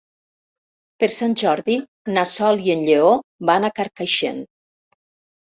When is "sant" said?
1.15-1.35